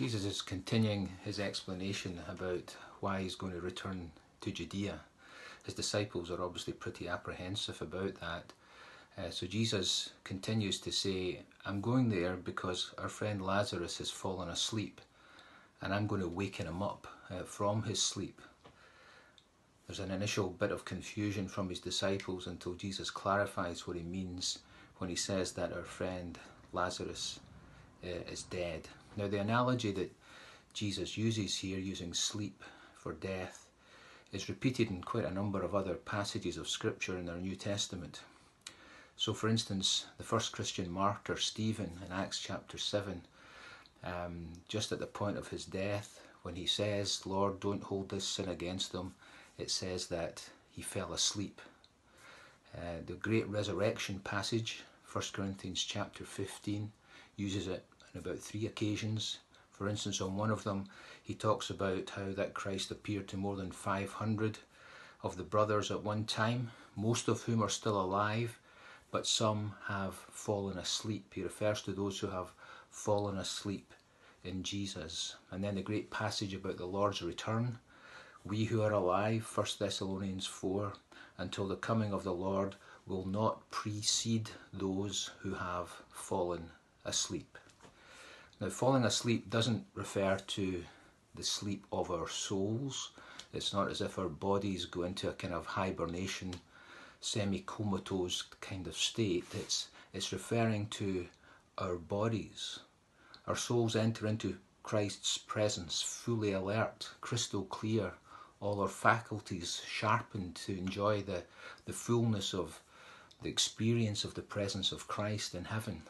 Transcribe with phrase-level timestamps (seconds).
[0.00, 4.10] Jesus is continuing his explanation about why he's going to return
[4.40, 4.98] to Judea.
[5.62, 8.54] His disciples are obviously pretty apprehensive about that.
[9.18, 14.48] Uh, so Jesus continues to say, I'm going there because our friend Lazarus has fallen
[14.48, 15.02] asleep
[15.82, 18.40] and I'm going to waken him up uh, from his sleep.
[19.86, 24.60] There's an initial bit of confusion from his disciples until Jesus clarifies what he means
[24.96, 26.38] when he says that our friend
[26.72, 27.38] Lazarus
[28.02, 28.88] is dead.
[29.16, 30.12] Now, the analogy that
[30.72, 32.62] Jesus uses here, using sleep
[32.94, 33.66] for death,
[34.32, 38.20] is repeated in quite a number of other passages of Scripture in our New Testament.
[39.16, 43.22] So, for instance, the first Christian martyr, Stephen, in Acts chapter 7,
[44.04, 48.26] um, just at the point of his death, when he says, Lord, don't hold this
[48.26, 49.14] sin against them,
[49.58, 51.60] it says that he fell asleep.
[52.74, 56.90] Uh, the great resurrection passage, 1 Corinthians chapter 15,
[57.40, 59.38] uses it on about three occasions.
[59.70, 60.84] For instance, on one of them,
[61.22, 64.58] he talks about how that Christ appeared to more than 500
[65.22, 68.58] of the brothers at one time, most of whom are still alive,
[69.10, 71.32] but some have fallen asleep.
[71.34, 72.52] He refers to those who have
[72.90, 73.94] fallen asleep
[74.44, 75.36] in Jesus.
[75.50, 77.78] And then the great passage about the Lord's return.
[78.44, 80.92] We who are alive, 1 Thessalonians 4,
[81.38, 86.70] until the coming of the Lord will not precede those who have fallen
[87.04, 87.58] asleep.
[88.60, 90.84] Now, falling asleep doesn't refer to
[91.34, 93.12] the sleep of our souls.
[93.52, 96.54] It's not as if our bodies go into a kind of hibernation,
[97.20, 99.44] semi comatose kind of state.
[99.54, 101.26] It's, it's referring to
[101.78, 102.80] our bodies.
[103.46, 108.12] Our souls enter into Christ's presence fully alert, crystal clear,
[108.60, 111.44] all our faculties sharpened to enjoy the,
[111.86, 112.80] the fullness of
[113.42, 116.02] the experience of the presence of Christ in heaven.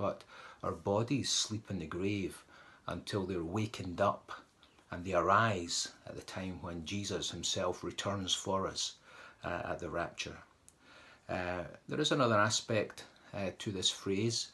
[0.00, 0.24] But
[0.62, 2.42] our bodies sleep in the grave
[2.86, 4.32] until they're wakened up
[4.90, 8.94] and they arise at the time when Jesus himself returns for us
[9.44, 10.38] uh, at the rapture.
[11.28, 14.52] Uh, there is another aspect uh, to this phrase.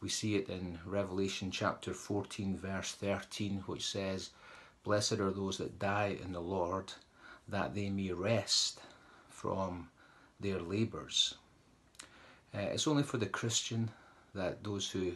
[0.00, 4.30] We see it in Revelation chapter 14, verse 13, which says,
[4.82, 6.92] Blessed are those that die in the Lord,
[7.46, 8.80] that they may rest
[9.28, 9.88] from
[10.40, 11.36] their labours.
[12.52, 13.92] Uh, it's only for the Christian
[14.34, 15.12] that those who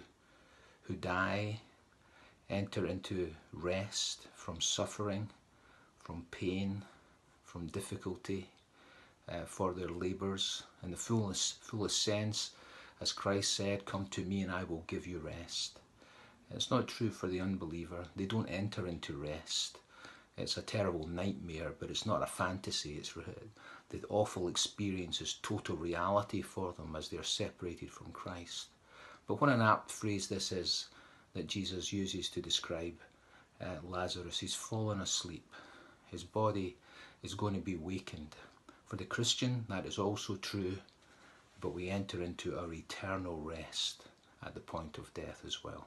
[0.83, 1.61] who die
[2.51, 5.31] enter into rest from suffering,
[5.99, 6.83] from pain,
[7.43, 8.49] from difficulty
[9.29, 12.51] uh, for their labours in the fullest, fullest sense,
[13.01, 15.79] as Christ said, Come to me and I will give you rest.
[16.51, 18.07] It's not true for the unbeliever.
[18.15, 19.79] They don't enter into rest.
[20.37, 22.97] It's a terrible nightmare, but it's not a fantasy.
[22.97, 23.15] It's
[23.91, 28.67] the awful experience is total reality for them as they're separated from Christ.
[29.27, 30.89] But what an apt phrase this is
[31.33, 32.95] that Jesus uses to describe
[33.61, 34.39] uh, Lazarus.
[34.39, 35.45] He's fallen asleep.
[36.07, 36.77] His body
[37.23, 38.37] is going to be wakened.
[38.87, 40.77] For the Christian, that is also true,
[41.61, 44.05] but we enter into our eternal rest
[44.45, 45.87] at the point of death as well.